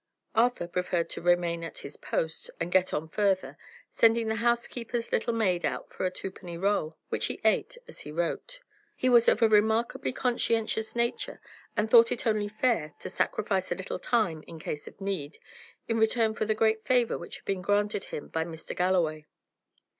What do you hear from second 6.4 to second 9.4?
roll, which he ate as he wrote. He was